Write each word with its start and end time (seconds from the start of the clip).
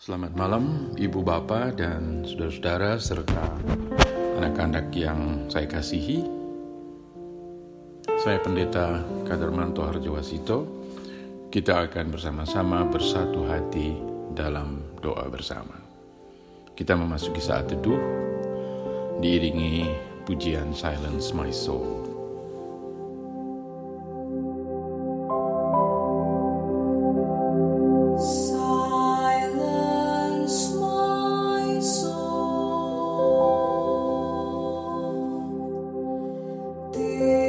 Selamat 0.00 0.32
malam, 0.32 0.96
Ibu 0.96 1.20
Bapak 1.20 1.76
dan 1.76 2.24
saudara-saudara 2.24 2.96
serta 2.96 3.52
anak-anak 4.40 4.88
yang 4.96 5.44
saya 5.52 5.68
kasihi. 5.68 6.24
Saya 8.24 8.40
Pendeta 8.40 9.04
Kadarmanto 9.28 9.84
Harjawasito. 9.84 10.64
Kita 11.52 11.84
akan 11.84 12.16
bersama-sama 12.16 12.88
bersatu 12.88 13.44
hati 13.44 13.92
dalam 14.32 14.96
doa 15.04 15.28
bersama. 15.28 15.76
Kita 16.72 16.96
memasuki 16.96 17.44
saat 17.44 17.68
teduh 17.68 18.00
diiringi 19.20 19.84
pujian 20.24 20.72
Silence 20.72 21.36
My 21.36 21.52
Soul. 21.52 22.19
Soul. 37.00 37.39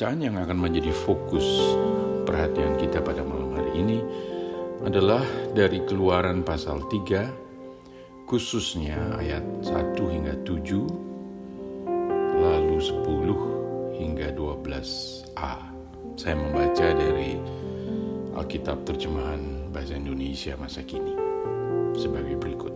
Bacaan 0.00 0.24
yang 0.24 0.40
akan 0.40 0.56
menjadi 0.56 0.96
fokus 0.96 1.44
perhatian 2.24 2.72
kita 2.80 3.04
pada 3.04 3.20
malam 3.20 3.52
hari 3.52 3.84
ini 3.84 4.00
adalah 4.80 5.20
dari 5.52 5.84
Keluaran 5.84 6.40
pasal 6.40 6.88
3 6.88 8.24
khususnya 8.24 8.96
ayat 9.20 9.44
1 9.60 10.00
hingga 10.00 10.40
7 10.40 11.84
lalu 12.32 12.80
10 12.80 14.00
hingga 14.00 14.32
12a. 14.32 15.68
Saya 16.16 16.32
membaca 16.32 16.86
dari 16.96 17.36
Alkitab 18.40 18.88
terjemahan 18.88 19.68
bahasa 19.68 20.00
Indonesia 20.00 20.56
masa 20.56 20.80
kini 20.80 21.12
sebagai 21.92 22.40
berikut. 22.40 22.69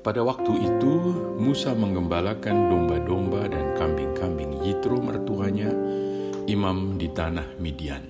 Pada 0.00 0.24
waktu 0.24 0.64
itu, 0.64 0.92
Musa 1.36 1.76
menggembalakan 1.76 2.72
domba-domba 2.72 3.52
dan 3.52 3.76
kambing-kambing 3.76 4.64
Yitro 4.64 4.96
mertuanya, 4.96 5.68
imam 6.48 6.96
di 6.96 7.12
tanah 7.12 7.60
Midian. 7.60 8.08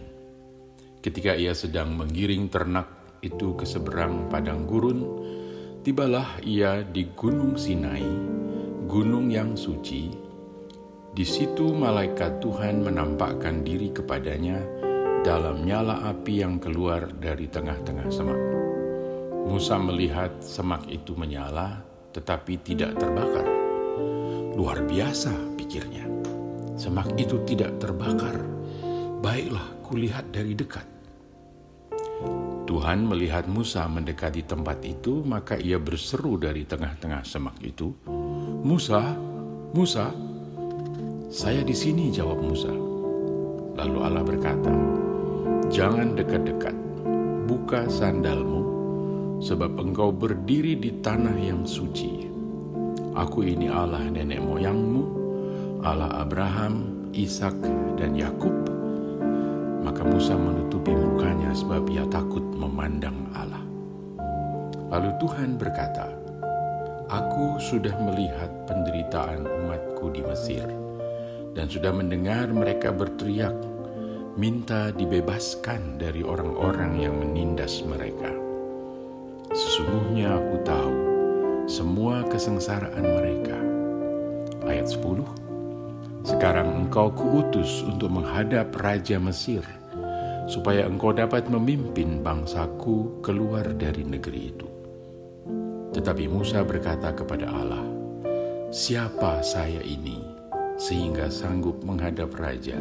Ketika 1.02 1.34
ia 1.34 1.50
sedang 1.50 1.98
menggiring 1.98 2.46
ternak 2.46 3.18
itu 3.26 3.58
ke 3.58 3.66
seberang 3.66 4.30
padang 4.30 4.70
gurun, 4.70 5.02
tibalah 5.82 6.38
ia 6.46 6.86
di 6.86 7.10
Gunung 7.10 7.58
Sinai, 7.58 8.06
gunung 8.86 9.26
yang 9.26 9.58
suci. 9.58 10.14
Di 11.10 11.26
situ 11.26 11.74
malaikat 11.74 12.38
Tuhan 12.38 12.86
menampakkan 12.86 13.66
diri 13.66 13.90
kepadanya 13.90 14.62
dalam 15.26 15.66
nyala 15.66 16.06
api 16.06 16.38
yang 16.38 16.62
keluar 16.62 17.10
dari 17.18 17.50
tengah-tengah 17.50 18.08
semak. 18.14 18.59
Musa 19.46 19.80
melihat 19.80 20.32
semak 20.42 20.84
itu 20.90 21.16
menyala, 21.16 21.80
tetapi 22.12 22.58
tidak 22.60 22.98
terbakar. 22.98 23.46
Luar 24.58 24.82
biasa, 24.84 25.32
pikirnya. 25.54 26.04
Semak 26.74 27.12
itu 27.16 27.40
tidak 27.46 27.78
terbakar. 27.78 28.40
Baiklah, 29.20 29.84
kulihat 29.84 30.32
dari 30.32 30.56
dekat. 30.56 30.86
Tuhan 32.70 33.02
melihat 33.02 33.50
Musa 33.50 33.82
mendekati 33.90 34.46
tempat 34.46 34.78
itu, 34.86 35.26
maka 35.26 35.58
ia 35.58 35.76
berseru 35.82 36.38
dari 36.38 36.62
tengah-tengah 36.62 37.26
semak 37.26 37.58
itu, 37.66 37.90
"Musa, 38.62 39.18
Musa!" 39.74 40.14
"Saya 41.26 41.66
di 41.66 41.74
sini," 41.74 42.14
jawab 42.14 42.38
Musa. 42.38 42.70
Lalu 43.74 43.98
Allah 44.06 44.22
berkata, 44.22 44.70
"Jangan 45.66 46.14
dekat-dekat. 46.14 46.76
Buka 47.50 47.90
sandalmu, 47.90 48.59
sebab 49.40 49.80
engkau 49.80 50.12
berdiri 50.12 50.76
di 50.76 51.00
tanah 51.00 51.36
yang 51.40 51.64
suci. 51.64 52.28
Aku 53.16 53.42
ini 53.42 53.66
Allah 53.66 54.04
nenek 54.06 54.38
moyangmu, 54.38 55.02
Allah 55.82 56.22
Abraham, 56.22 57.08
Ishak, 57.16 57.56
dan 57.96 58.14
Yakub." 58.14 58.54
Maka 59.81 60.04
Musa 60.04 60.37
menutupi 60.37 60.92
mukanya 60.92 61.56
sebab 61.56 61.88
ia 61.88 62.04
takut 62.12 62.44
memandang 62.54 63.16
Allah. 63.32 63.64
Lalu 64.92 65.10
Tuhan 65.19 65.56
berkata, 65.56 66.06
Aku 67.10 67.58
sudah 67.58 67.96
melihat 68.06 68.70
penderitaan 68.70 69.43
umatku 69.43 70.14
di 70.14 70.22
Mesir 70.22 70.62
dan 71.58 71.66
sudah 71.66 71.90
mendengar 71.90 72.46
mereka 72.54 72.94
berteriak, 72.94 73.56
minta 74.38 74.94
dibebaskan 74.94 75.98
dari 75.98 76.22
orang-orang 76.22 77.02
yang 77.02 77.14
menindas 77.19 77.82
mereka. 77.82 78.39
Sesungguhnya 79.81 80.37
aku 80.37 80.56
tahu 80.61 80.97
semua 81.65 82.21
kesengsaraan 82.29 83.00
mereka. 83.00 83.56
Ayat 84.69 84.93
10 84.93 85.25
Sekarang 86.21 86.85
engkau 86.85 87.09
kuutus 87.09 87.81
untuk 87.88 88.12
menghadap 88.12 88.77
Raja 88.77 89.17
Mesir, 89.17 89.65
supaya 90.44 90.85
engkau 90.85 91.17
dapat 91.17 91.49
memimpin 91.49 92.21
bangsaku 92.21 93.25
keluar 93.25 93.73
dari 93.73 94.05
negeri 94.05 94.53
itu. 94.53 94.69
Tetapi 95.97 96.29
Musa 96.29 96.61
berkata 96.61 97.17
kepada 97.17 97.49
Allah, 97.49 97.81
Siapa 98.69 99.41
saya 99.41 99.81
ini 99.81 100.21
sehingga 100.77 101.32
sanggup 101.32 101.81
menghadap 101.88 102.37
raja 102.37 102.77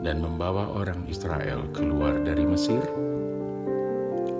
dan 0.00 0.24
membawa 0.24 0.80
orang 0.80 1.04
Israel 1.12 1.68
keluar 1.76 2.24
dari 2.24 2.48
Mesir? 2.48 2.80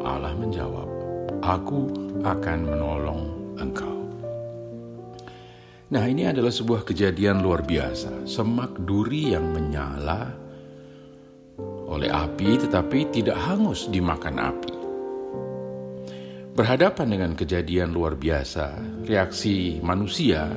Allah 0.01 0.33
menjawab, 0.33 0.96
"Aku 1.43 1.93
akan 2.27 2.59
menolong 2.67 3.23
engkau." 3.59 3.97
Nah, 5.87 6.03
ini 6.11 6.27
adalah 6.27 6.51
sebuah 6.51 6.83
kejadian 6.83 7.47
luar 7.47 7.63
biasa. 7.63 8.27
Semak 8.27 8.75
duri 8.83 9.35
yang 9.39 9.55
menyala 9.55 10.35
oleh 11.87 12.11
api 12.11 12.59
tetapi 12.67 13.15
tidak 13.15 13.39
hangus 13.39 13.87
dimakan 13.87 14.37
api. 14.43 14.75
Berhadapan 16.57 17.07
dengan 17.13 17.33
kejadian 17.37 17.93
luar 17.93 18.17
biasa, 18.17 18.81
reaksi 19.05 19.77
manusia 19.85 20.49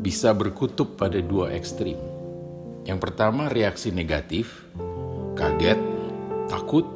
bisa 0.00 0.32
berkutub 0.32 0.96
pada 0.96 1.20
dua 1.20 1.52
ekstrim. 1.52 2.00
Yang 2.88 2.98
pertama 3.04 3.52
reaksi 3.52 3.92
negatif, 3.92 4.64
kaget, 5.36 5.76
takut, 6.48 6.88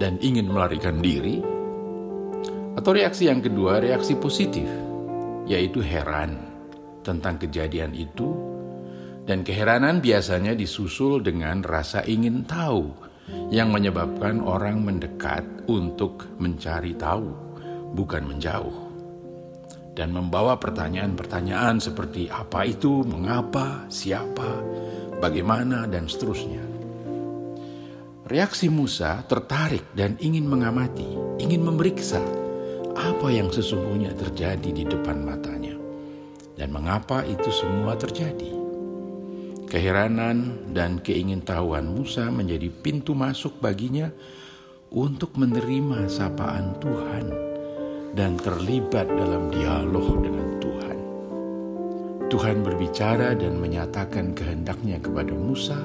dan 0.00 0.16
ingin 0.24 0.48
melarikan 0.48 1.04
diri. 1.04 1.59
Atau 2.78 2.94
reaksi 2.94 3.26
yang 3.26 3.42
kedua, 3.42 3.82
reaksi 3.82 4.14
positif, 4.14 4.66
yaitu 5.46 5.82
heran 5.82 6.38
tentang 7.02 7.40
kejadian 7.40 7.96
itu. 7.96 8.30
Dan 9.26 9.46
keheranan 9.46 10.02
biasanya 10.02 10.58
disusul 10.58 11.22
dengan 11.22 11.62
rasa 11.62 12.02
ingin 12.02 12.42
tahu 12.42 12.90
yang 13.50 13.70
menyebabkan 13.70 14.42
orang 14.42 14.82
mendekat 14.82 15.46
untuk 15.70 16.26
mencari 16.42 16.98
tahu 16.98 17.30
bukan 17.94 18.26
menjauh, 18.26 18.74
dan 19.94 20.10
membawa 20.10 20.58
pertanyaan-pertanyaan 20.58 21.78
seperti 21.78 22.26
apa 22.26 22.66
itu, 22.66 23.06
mengapa, 23.06 23.86
siapa, 23.86 24.62
bagaimana, 25.22 25.86
dan 25.86 26.10
seterusnya. 26.10 26.62
Reaksi 28.26 28.70
Musa 28.70 29.26
tertarik 29.26 29.90
dan 29.94 30.14
ingin 30.22 30.46
mengamati, 30.46 31.38
ingin 31.42 31.66
memeriksa 31.66 32.22
apa 33.00 33.32
yang 33.32 33.48
sesungguhnya 33.48 34.12
terjadi 34.12 34.68
di 34.68 34.84
depan 34.84 35.24
matanya, 35.24 35.72
dan 36.60 36.68
mengapa 36.68 37.24
itu 37.24 37.48
semua 37.48 37.96
terjadi. 37.96 38.52
Keheranan 39.70 40.68
dan 40.76 41.00
keingintahuan 41.00 41.88
Musa 41.88 42.28
menjadi 42.28 42.68
pintu 42.68 43.16
masuk 43.16 43.62
baginya 43.62 44.10
untuk 44.92 45.38
menerima 45.38 46.10
sapaan 46.10 46.76
Tuhan 46.82 47.24
dan 48.18 48.34
terlibat 48.36 49.06
dalam 49.06 49.48
dialog 49.54 50.20
dengan 50.20 50.48
Tuhan. 50.58 50.98
Tuhan 52.28 52.66
berbicara 52.66 53.38
dan 53.38 53.62
menyatakan 53.62 54.34
kehendaknya 54.34 54.98
kepada 54.98 55.32
Musa 55.32 55.78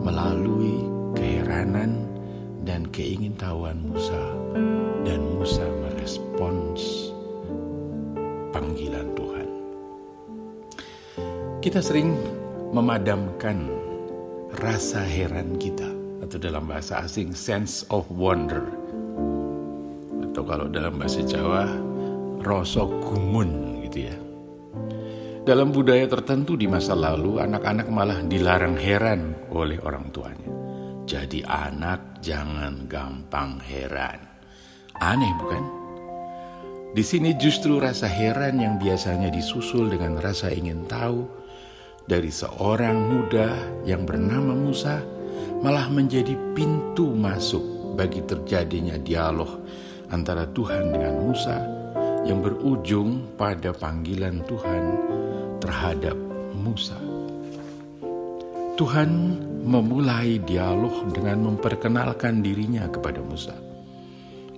melalui 0.00 0.86
keheranan 1.18 2.06
dan 2.62 2.86
keingintahuan 2.94 3.82
Musa 3.90 4.39
dan 5.06 5.20
Musa 5.36 5.64
merespons 5.64 7.12
panggilan 8.50 9.08
Tuhan. 9.14 9.48
Kita 11.60 11.80
sering 11.84 12.16
memadamkan 12.70 13.66
rasa 14.58 15.02
heran 15.02 15.58
kita 15.58 15.86
atau 16.22 16.38
dalam 16.38 16.68
bahasa 16.70 17.02
asing 17.02 17.34
sense 17.34 17.82
of 17.90 18.06
wonder 18.12 18.62
atau 20.30 20.42
kalau 20.46 20.70
dalam 20.70 20.94
bahasa 20.94 21.26
Jawa 21.26 21.66
rosok 22.40 22.88
gumun 23.02 23.82
gitu 23.90 24.06
ya. 24.06 24.16
Dalam 25.40 25.74
budaya 25.74 26.06
tertentu 26.06 26.54
di 26.54 26.70
masa 26.70 26.94
lalu 26.94 27.42
anak-anak 27.42 27.90
malah 27.90 28.22
dilarang 28.22 28.78
heran 28.78 29.34
oleh 29.50 29.82
orang 29.82 30.06
tuanya. 30.14 30.52
Jadi 31.10 31.42
anak 31.42 32.22
jangan 32.22 32.86
gampang 32.86 33.58
heran. 33.58 34.29
Aneh 35.00 35.32
bukan? 35.40 35.64
Di 36.92 37.00
sini 37.00 37.32
justru 37.40 37.80
rasa 37.80 38.04
heran 38.04 38.60
yang 38.60 38.76
biasanya 38.76 39.32
disusul 39.32 39.88
dengan 39.88 40.20
rasa 40.20 40.52
ingin 40.52 40.84
tahu 40.84 41.24
dari 42.04 42.28
seorang 42.28 43.08
muda 43.08 43.48
yang 43.88 44.04
bernama 44.04 44.52
Musa 44.52 45.00
malah 45.64 45.88
menjadi 45.88 46.36
pintu 46.52 47.16
masuk 47.16 47.96
bagi 47.96 48.20
terjadinya 48.28 49.00
dialog 49.00 49.64
antara 50.12 50.44
Tuhan 50.44 50.92
dengan 50.92 51.14
Musa 51.16 51.56
yang 52.28 52.44
berujung 52.44 53.40
pada 53.40 53.72
panggilan 53.72 54.44
Tuhan 54.44 54.84
terhadap 55.64 56.18
Musa. 56.60 57.00
Tuhan 58.76 59.10
memulai 59.64 60.40
dialog 60.44 61.08
dengan 61.08 61.48
memperkenalkan 61.48 62.44
dirinya 62.44 62.84
kepada 62.92 63.24
Musa. 63.24 63.69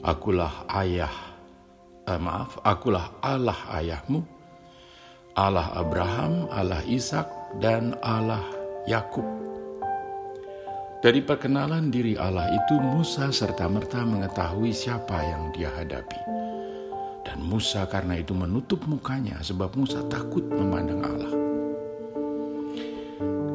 Akulah 0.03 0.67
ayah, 0.83 1.15
eh, 2.11 2.19
maaf, 2.19 2.59
akulah 2.67 3.15
Allah 3.23 3.55
ayahmu, 3.71 4.27
Allah 5.39 5.71
Abraham, 5.79 6.51
Allah 6.51 6.83
Ishak, 6.91 7.31
dan 7.63 7.95
Allah 8.03 8.43
Yakub. 8.91 9.23
Dari 11.03 11.23
perkenalan 11.23 11.91
diri 11.91 12.19
Allah 12.19 12.51
itu 12.51 12.79
Musa 12.79 13.31
serta-merta 13.31 14.03
mengetahui 14.07 14.71
siapa 14.71 15.19
yang 15.19 15.51
dia 15.55 15.71
hadapi. 15.71 16.21
Dan 17.23 17.43
Musa 17.47 17.87
karena 17.91 18.19
itu 18.19 18.35
menutup 18.35 18.83
mukanya 18.87 19.39
sebab 19.43 19.75
Musa 19.79 20.03
takut 20.11 20.47
memandang 20.47 21.03
Allah. 21.03 21.33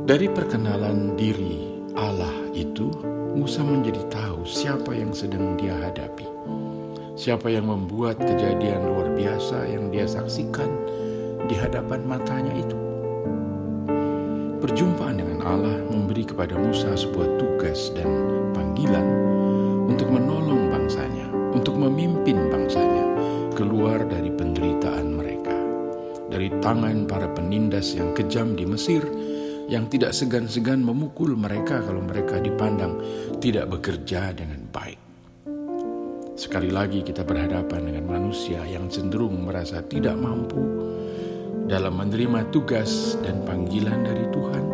Dari 0.07 0.27
perkenalan 0.31 1.19
diri 1.19 1.87
Allah 1.95 2.51
itu 2.51 2.91
Musa 3.35 3.63
menjadi 3.63 4.03
tahu 4.11 4.43
siapa 4.43 4.91
yang 4.91 5.15
sedang 5.15 5.55
dia 5.55 5.71
hadapi. 5.71 6.26
Siapa 7.17 7.49
yang 7.49 7.65
membuat 7.65 8.21
kejadian 8.21 8.93
luar 8.93 9.09
biasa 9.17 9.65
yang 9.65 9.89
dia 9.89 10.05
saksikan 10.05 10.69
di 11.49 11.57
hadapan 11.57 12.05
matanya 12.05 12.53
itu. 12.53 12.77
Perjumpaan 14.61 15.17
dengan 15.17 15.41
Allah 15.41 15.81
memberi 15.89 16.29
kepada 16.29 16.53
Musa 16.53 16.93
sebuah 16.93 17.41
tugas 17.41 17.89
dan 17.97 18.05
panggilan 18.53 19.07
untuk 19.89 20.13
menolong 20.13 20.69
bangsanya, 20.69 21.25
untuk 21.57 21.73
memimpin 21.81 22.53
bangsanya 22.53 23.05
keluar 23.57 24.05
dari 24.05 24.29
penderitaan 24.29 25.09
mereka, 25.17 25.57
dari 26.29 26.53
tangan 26.61 27.09
para 27.09 27.33
penindas 27.33 27.97
yang 27.97 28.13
kejam 28.13 28.53
di 28.53 28.69
Mesir 28.69 29.01
yang 29.65 29.89
tidak 29.89 30.13
segan-segan 30.13 30.85
memukul 30.85 31.33
mereka 31.33 31.81
kalau 31.81 32.05
mereka 32.05 32.37
dipandang 32.37 33.01
tidak 33.41 33.73
bekerja 33.73 34.37
dengan 34.37 34.69
baik. 34.69 35.06
Sekali 36.37 36.69
lagi 36.69 37.01
kita 37.01 37.25
berhadapan 37.25 37.89
dengan 37.89 38.05
manusia 38.13 38.61
yang 38.61 38.85
cenderung 38.93 39.41
merasa 39.41 39.81
tidak 39.81 40.13
mampu 40.21 40.61
dalam 41.65 41.97
menerima 41.97 42.53
tugas 42.53 43.17
dan 43.25 43.41
panggilan 43.41 44.05
dari 44.05 44.21
Tuhan. 44.29 44.65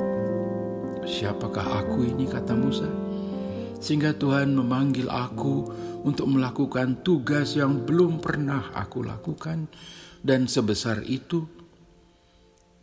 Siapakah 1.08 1.88
aku 1.88 2.04
ini 2.04 2.28
kata 2.28 2.52
Musa? 2.52 2.92
Sehingga 3.80 4.12
Tuhan 4.12 4.52
memanggil 4.52 5.08
aku 5.08 5.72
untuk 6.04 6.36
melakukan 6.36 7.00
tugas 7.00 7.56
yang 7.56 7.88
belum 7.88 8.20
pernah 8.20 8.76
aku 8.76 9.00
lakukan 9.08 9.72
dan 10.20 10.52
sebesar 10.52 11.08
itu. 11.08 11.48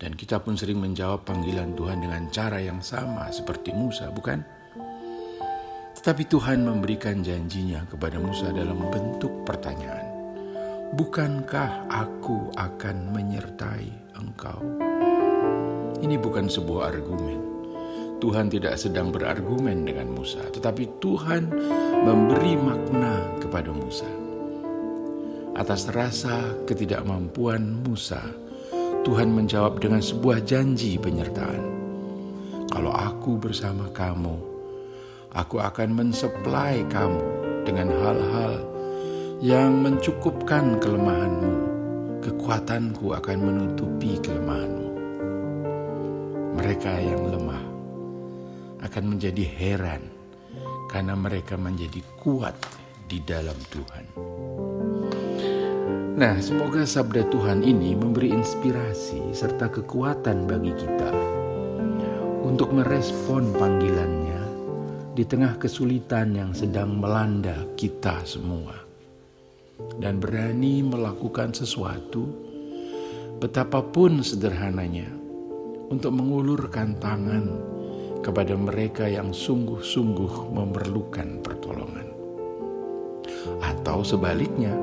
Dan 0.00 0.16
kita 0.16 0.40
pun 0.40 0.56
sering 0.56 0.80
menjawab 0.80 1.28
panggilan 1.28 1.76
Tuhan 1.76 2.00
dengan 2.00 2.32
cara 2.32 2.56
yang 2.64 2.80
sama 2.80 3.28
seperti 3.28 3.76
Musa, 3.76 4.08
bukan? 4.08 4.59
Tetapi 6.00 6.32
Tuhan 6.32 6.64
memberikan 6.64 7.20
janjinya 7.20 7.84
kepada 7.84 8.16
Musa 8.16 8.48
dalam 8.56 8.88
bentuk 8.88 9.44
pertanyaan. 9.44 10.08
Bukankah 10.96 11.92
aku 11.92 12.56
akan 12.56 13.12
menyertai 13.12 14.16
engkau? 14.16 14.64
Ini 16.00 16.16
bukan 16.16 16.48
sebuah 16.48 16.88
argumen. 16.88 17.40
Tuhan 18.16 18.48
tidak 18.48 18.80
sedang 18.80 19.12
berargumen 19.12 19.84
dengan 19.84 20.08
Musa, 20.16 20.40
tetapi 20.48 20.88
Tuhan 21.04 21.52
memberi 22.00 22.56
makna 22.56 23.36
kepada 23.36 23.68
Musa. 23.68 24.08
Atas 25.52 25.84
rasa 25.92 26.64
ketidakmampuan 26.64 27.84
Musa, 27.84 28.24
Tuhan 29.04 29.36
menjawab 29.36 29.76
dengan 29.76 30.00
sebuah 30.00 30.48
janji 30.48 30.96
penyertaan. 30.96 31.60
Kalau 32.72 32.88
aku 32.88 33.36
bersama 33.36 33.92
kamu, 33.92 34.49
aku 35.30 35.62
akan 35.62 35.94
mensuplai 35.94 36.82
kamu 36.90 37.22
dengan 37.62 37.88
hal-hal 37.90 38.54
yang 39.38 39.78
mencukupkan 39.80 40.82
kelemahanmu, 40.82 41.54
kekuatanku 42.20 43.14
akan 43.14 43.38
menutupi 43.38 44.18
kelemahanmu. 44.20 44.88
Mereka 46.58 46.92
yang 47.00 47.22
lemah 47.30 47.64
akan 48.84 49.04
menjadi 49.16 49.44
heran 49.46 50.02
karena 50.90 51.14
mereka 51.14 51.54
menjadi 51.54 52.02
kuat 52.18 52.58
di 53.06 53.22
dalam 53.22 53.56
Tuhan. 53.70 54.04
Nah, 56.20 56.36
semoga 56.42 56.84
sabda 56.84 57.32
Tuhan 57.32 57.64
ini 57.64 57.96
memberi 57.96 58.34
inspirasi 58.34 59.32
serta 59.32 59.72
kekuatan 59.72 60.44
bagi 60.44 60.74
kita 60.74 61.12
untuk 62.44 62.76
merespon 62.76 63.56
panggilannya 63.56 64.19
di 65.10 65.26
tengah 65.26 65.58
kesulitan 65.58 66.38
yang 66.38 66.50
sedang 66.54 67.02
melanda 67.02 67.66
kita 67.74 68.22
semua 68.22 68.78
dan 69.98 70.22
berani 70.22 70.86
melakukan 70.86 71.50
sesuatu 71.50 72.30
betapapun 73.42 74.22
sederhananya 74.22 75.10
untuk 75.90 76.14
mengulurkan 76.14 76.94
tangan 77.02 77.50
kepada 78.22 78.54
mereka 78.54 79.10
yang 79.10 79.34
sungguh-sungguh 79.34 80.54
memerlukan 80.54 81.42
pertolongan. 81.42 82.06
Atau 83.64 84.06
sebaliknya, 84.06 84.76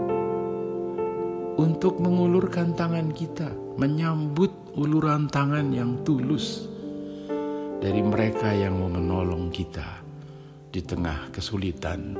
untuk 1.55 2.01
mengulurkan 2.03 2.75
tangan 2.75 3.13
kita, 3.13 3.47
menyambut 3.79 4.51
uluran 4.75 5.29
tangan 5.31 5.71
yang 5.71 6.01
tulus 6.01 6.67
dari 7.77 8.01
mereka 8.01 8.51
yang 8.51 8.81
mau 8.81 8.89
menolong 8.89 9.53
kita 9.53 9.96
di 10.69 10.83
tengah 10.83 11.31
kesulitan 11.31 12.17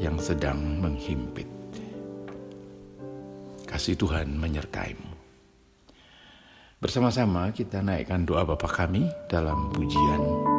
yang 0.00 0.16
sedang 0.18 0.58
menghimpit. 0.80 1.46
Kasih 3.68 3.94
Tuhan 3.94 4.34
menyertaimu. 4.34 5.10
Bersama-sama 6.80 7.52
kita 7.52 7.84
naikkan 7.84 8.24
doa 8.24 8.42
Bapa 8.42 8.66
kami 8.66 9.04
dalam 9.28 9.68
pujian 9.70 10.49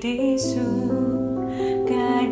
di 0.00 0.32
surga 0.40 2.24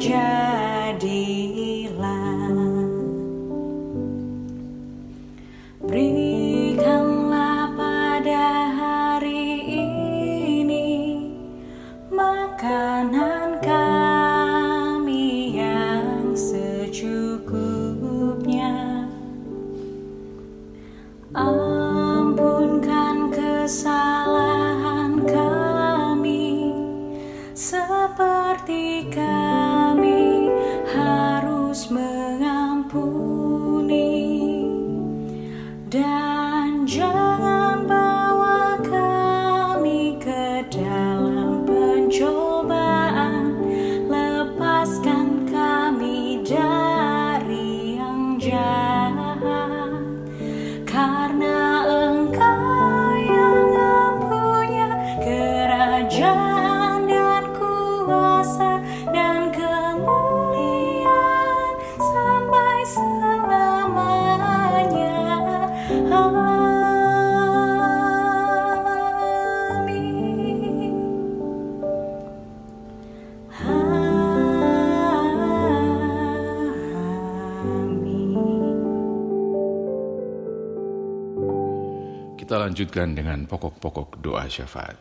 lanjutkan 82.68 83.16
dengan 83.16 83.48
pokok-pokok 83.48 84.20
doa 84.20 84.44
syafaat. 84.44 85.00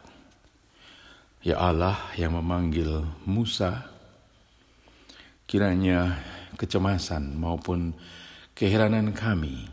Ya 1.43 1.59
Allah 1.59 1.99
yang 2.15 2.39
memanggil 2.39 3.03
Musa, 3.27 3.91
kiranya 5.43 6.15
kecemasan 6.55 7.35
maupun 7.35 7.91
keheranan 8.55 9.11
kami 9.11 9.67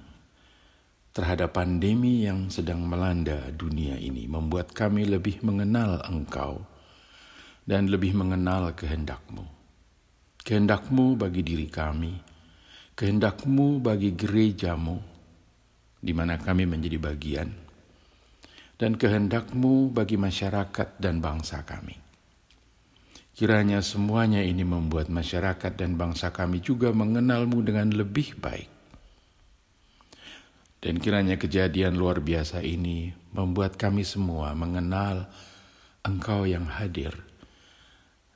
terhadap 1.15 1.55
pandemi 1.55 2.27
yang 2.27 2.51
sedang 2.51 2.83
melanda 2.83 3.39
dunia 3.55 3.95
ini 3.95 4.27
membuat 4.27 4.75
kami 4.75 5.07
lebih 5.07 5.47
mengenal 5.47 6.03
Engkau 6.11 6.67
dan 7.63 7.87
lebih 7.87 8.19
mengenal 8.19 8.75
kehendakmu. 8.75 9.47
Kehendakmu 10.43 11.15
bagi 11.15 11.47
diri 11.47 11.71
kami, 11.71 12.19
kehendakmu 12.99 13.79
bagi 13.79 14.19
gerejamu, 14.19 14.99
di 16.03 16.13
mana 16.13 16.37
kami 16.37 16.69
menjadi 16.69 17.01
bagian, 17.01 17.63
dan 18.78 18.99
kehendakmu 18.99 19.95
bagi 19.95 20.19
masyarakat 20.19 20.99
dan 20.99 21.23
bangsa 21.23 21.62
kami. 21.62 21.99
Kiranya 23.35 23.83
semuanya 23.83 24.43
ini 24.47 24.62
membuat 24.62 25.11
masyarakat 25.11 25.75
dan 25.75 25.99
bangsa 25.99 26.31
kami 26.31 26.62
juga 26.62 26.95
mengenalmu 26.95 27.66
dengan 27.66 27.90
lebih 27.90 28.38
baik. 28.38 28.71
Dan 30.78 31.00
kiranya 31.00 31.35
kejadian 31.40 31.97
luar 31.97 32.21
biasa 32.21 32.62
ini 32.62 33.11
membuat 33.33 33.75
kami 33.75 34.04
semua 34.04 34.54
mengenal 34.54 35.26
Engkau 36.04 36.45
yang 36.45 36.69
hadir 36.69 37.16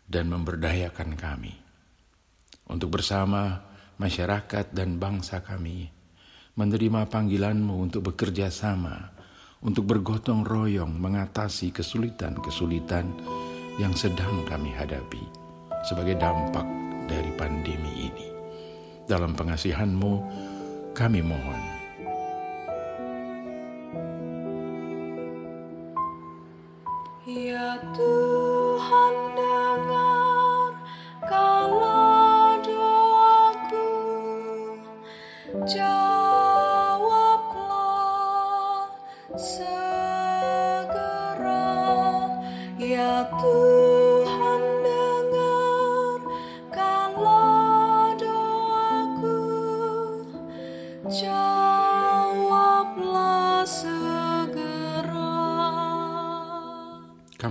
dan 0.09 0.33
memberdayakan 0.33 1.21
kami 1.21 1.52
untuk 2.64 2.97
bersama 2.97 3.68
masyarakat 4.00 4.73
dan 4.73 4.97
bangsa 4.97 5.45
kami 5.45 5.92
menerima 6.59 7.07
panggilanmu 7.07 7.76
untuk 7.78 8.11
bekerja 8.11 8.50
sama, 8.50 9.14
untuk 9.62 9.91
bergotong 9.91 10.47
royong 10.47 10.99
mengatasi 10.99 11.75
kesulitan-kesulitan 11.75 13.07
yang 13.79 13.95
sedang 13.95 14.43
kami 14.47 14.75
hadapi 14.75 15.23
sebagai 15.87 16.19
dampak 16.19 16.67
dari 17.07 17.31
pandemi 17.35 18.11
ini. 18.11 18.27
Dalam 19.09 19.33
pengasihanmu, 19.33 20.12
kami 20.93 21.23
mohon. 21.25 21.77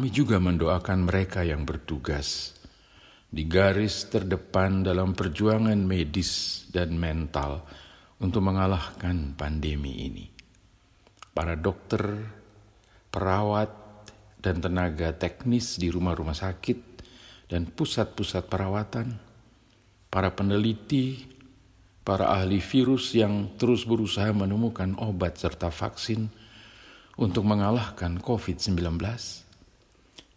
Kami 0.08 0.24
juga 0.24 0.40
mendoakan 0.40 1.04
mereka 1.04 1.44
yang 1.44 1.68
bertugas 1.68 2.56
di 3.28 3.44
garis 3.44 4.08
terdepan 4.08 4.80
dalam 4.80 5.12
perjuangan 5.12 5.76
medis 5.76 6.64
dan 6.72 6.96
mental 6.96 7.68
untuk 8.24 8.40
mengalahkan 8.40 9.36
pandemi 9.36 10.08
ini. 10.08 10.32
Para 11.36 11.60
dokter, 11.60 12.24
perawat, 13.12 13.68
dan 14.40 14.64
tenaga 14.64 15.12
teknis 15.12 15.76
di 15.76 15.92
rumah-rumah 15.92 16.40
sakit 16.40 16.80
dan 17.52 17.68
pusat-pusat 17.68 18.48
perawatan, 18.48 19.12
para 20.08 20.32
peneliti, 20.32 21.28
para 22.08 22.32
ahli 22.32 22.64
virus 22.64 23.12
yang 23.12 23.60
terus 23.60 23.84
berusaha 23.84 24.32
menemukan 24.32 24.96
obat 25.04 25.36
serta 25.36 25.68
vaksin 25.68 26.32
untuk 27.20 27.44
mengalahkan 27.44 28.24
COVID-19. 28.24 29.44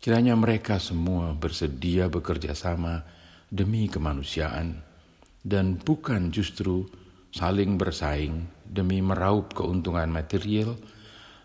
Kiranya 0.01 0.33
mereka 0.33 0.81
semua 0.81 1.37
bersedia 1.37 2.09
bekerja 2.09 2.57
sama 2.57 3.05
demi 3.53 3.85
kemanusiaan 3.85 4.81
dan 5.45 5.77
bukan 5.77 6.33
justru 6.33 6.89
saling 7.37 7.77
bersaing 7.77 8.49
demi 8.65 9.05
meraup 9.05 9.53
keuntungan 9.53 10.09
material 10.09 10.73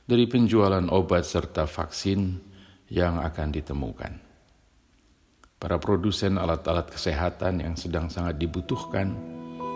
dari 0.07 0.23
penjualan 0.23 0.87
obat 0.87 1.27
serta 1.27 1.67
vaksin 1.67 2.39
yang 2.87 3.19
akan 3.19 3.51
ditemukan. 3.51 4.23
Para 5.59 5.75
produsen 5.75 6.39
alat-alat 6.39 6.95
kesehatan 6.95 7.59
yang 7.59 7.75
sedang 7.75 8.07
sangat 8.07 8.39
dibutuhkan 8.39 9.11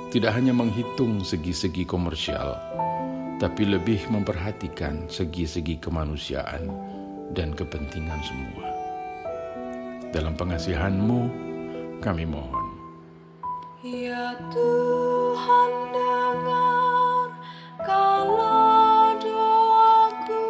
tidak 0.08 0.40
hanya 0.40 0.56
menghitung 0.56 1.20
segi-segi 1.28 1.84
komersial, 1.84 2.56
tapi 3.44 3.68
lebih 3.68 4.08
memperhatikan 4.08 5.12
segi-segi 5.12 5.84
kemanusiaan 5.84 6.89
dan 7.34 7.54
kepentingan 7.54 8.22
semua. 8.26 8.66
Dalam 10.10 10.34
pengasihanmu, 10.34 11.20
kami 12.02 12.26
mohon. 12.26 12.66
Ya 13.80 14.36
Tuhan 14.52 15.72
dengar 15.96 17.28
kalau 17.88 19.16
doaku 19.24 20.44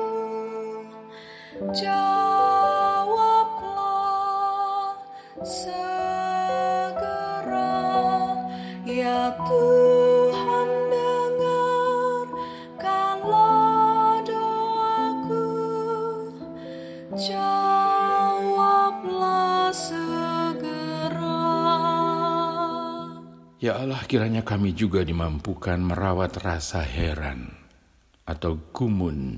Jawablah 1.77 2.08
Ya 23.69 23.77
Allah, 23.85 24.01
kiranya 24.09 24.41
kami 24.41 24.73
juga 24.73 25.05
dimampukan 25.05 25.77
merawat 25.77 26.41
rasa 26.41 26.81
heran 26.81 27.53
atau 28.25 28.57
gumun 28.73 29.37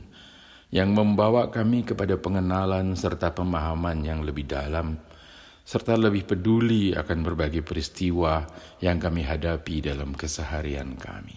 yang 0.72 0.96
membawa 0.96 1.52
kami 1.52 1.84
kepada 1.84 2.16
pengenalan 2.16 2.96
serta 2.96 3.36
pemahaman 3.36 4.08
yang 4.08 4.24
lebih 4.24 4.48
dalam, 4.48 4.96
serta 5.68 6.00
lebih 6.00 6.24
peduli 6.24 6.96
akan 6.96 7.28
berbagai 7.28 7.60
peristiwa 7.60 8.48
yang 8.80 9.04
kami 9.04 9.28
hadapi 9.28 9.92
dalam 9.92 10.16
keseharian 10.16 10.96
kami. 10.96 11.36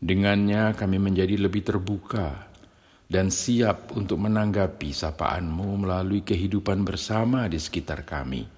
Dengannya 0.00 0.72
kami 0.72 0.96
menjadi 0.96 1.36
lebih 1.36 1.60
terbuka 1.60 2.56
dan 3.04 3.28
siap 3.28 3.92
untuk 3.92 4.16
menanggapi 4.24 4.96
sapaanmu 4.96 5.84
melalui 5.84 6.24
kehidupan 6.24 6.88
bersama 6.88 7.44
di 7.52 7.60
sekitar 7.60 8.00
kami 8.08 8.55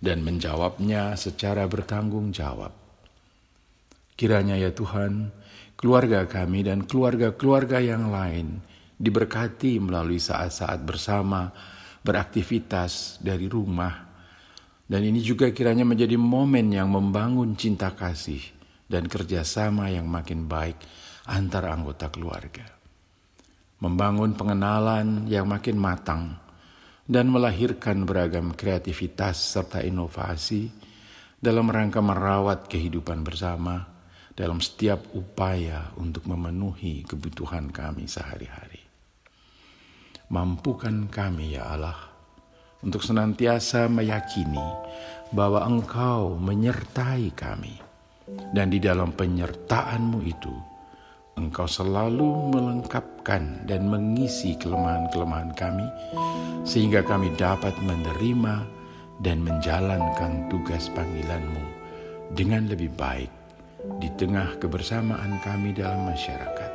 dan 0.00 0.24
menjawabnya 0.24 1.14
secara 1.14 1.68
bertanggung 1.68 2.32
jawab. 2.32 2.72
Kiranya 4.16 4.56
ya 4.56 4.72
Tuhan, 4.72 5.32
keluarga 5.76 6.24
kami 6.24 6.64
dan 6.64 6.84
keluarga-keluarga 6.88 7.80
yang 7.80 8.08
lain 8.08 8.60
diberkati 9.00 9.80
melalui 9.80 10.20
saat-saat 10.20 10.84
bersama 10.84 11.52
beraktivitas 12.04 13.20
dari 13.20 13.48
rumah. 13.48 14.08
Dan 14.90 15.06
ini 15.06 15.22
juga 15.22 15.48
kiranya 15.54 15.86
menjadi 15.86 16.18
momen 16.18 16.74
yang 16.74 16.90
membangun 16.90 17.54
cinta 17.54 17.94
kasih 17.94 18.42
dan 18.90 19.06
kerjasama 19.06 19.86
yang 19.86 20.10
makin 20.10 20.50
baik 20.50 20.76
antar 21.30 21.70
anggota 21.70 22.10
keluarga. 22.10 22.66
Membangun 23.80 24.34
pengenalan 24.36 25.30
yang 25.30 25.46
makin 25.48 25.78
matang 25.78 26.49
dan 27.10 27.26
melahirkan 27.26 28.06
beragam 28.06 28.54
kreativitas 28.54 29.58
serta 29.58 29.82
inovasi 29.82 30.70
dalam 31.42 31.66
rangka 31.66 31.98
merawat 31.98 32.70
kehidupan 32.70 33.26
bersama 33.26 33.82
dalam 34.38 34.62
setiap 34.62 35.10
upaya 35.18 35.90
untuk 35.98 36.30
memenuhi 36.30 37.02
kebutuhan 37.02 37.74
kami 37.74 38.06
sehari-hari. 38.06 38.78
Mampukan 40.30 41.10
kami 41.10 41.58
ya 41.58 41.74
Allah 41.74 41.98
untuk 42.86 43.02
senantiasa 43.02 43.90
meyakini 43.90 44.62
bahwa 45.34 45.66
Engkau 45.66 46.38
menyertai 46.38 47.34
kami 47.34 47.74
dan 48.54 48.70
di 48.70 48.78
dalam 48.78 49.10
penyertaanmu 49.10 50.22
itu 50.22 50.54
Engkau 51.38 51.70
selalu 51.70 52.50
melengkapkan 52.50 53.62
dan 53.68 53.86
mengisi 53.86 54.58
kelemahan-kelemahan 54.58 55.54
kami, 55.54 55.86
sehingga 56.66 57.06
kami 57.06 57.30
dapat 57.38 57.74
menerima 57.86 58.66
dan 59.22 59.44
menjalankan 59.44 60.50
tugas 60.50 60.90
panggilan-Mu 60.90 61.64
dengan 62.34 62.66
lebih 62.66 62.90
baik 62.98 63.30
di 64.02 64.08
tengah 64.18 64.58
kebersamaan 64.58 65.38
kami 65.44 65.70
dalam 65.76 66.08
masyarakat. 66.10 66.72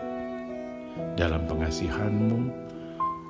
Dalam 1.19 1.43
pengasihan-Mu, 1.45 2.39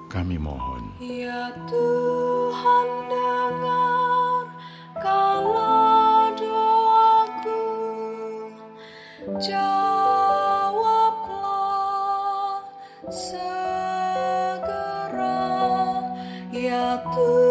kami 0.09 0.38
mohon. 0.38 0.83
Ya 1.01 1.49
Tuhan 1.65 2.88
dengar 3.09 4.45
kalau 5.01 6.29
doaku 6.38 7.63
Jawablah 9.41 9.84
Ya 16.95 17.44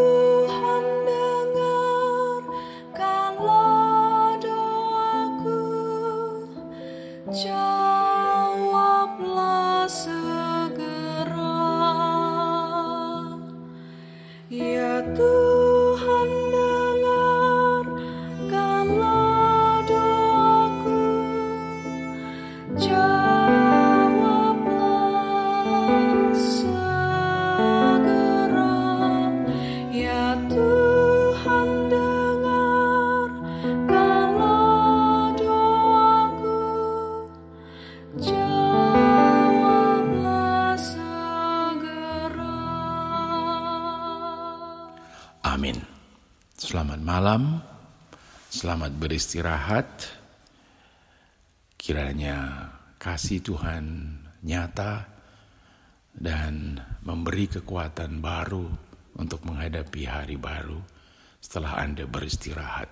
malam, 47.14 47.62
selamat 48.50 48.90
beristirahat. 48.98 49.87
Kiranya 51.79 52.66
kasih 52.98 53.38
Tuhan 53.38 54.18
nyata 54.42 55.07
dan 56.11 56.74
memberi 57.07 57.46
kekuatan 57.46 58.18
baru 58.18 58.66
untuk 59.14 59.46
menghadapi 59.46 60.11
hari 60.11 60.35
baru 60.35 60.83
setelah 61.38 61.87
Anda 61.87 62.03
beristirahat 62.11 62.90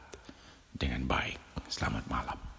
dengan 0.70 1.02
baik. 1.10 1.66
Selamat 1.66 2.06
malam. 2.06 2.51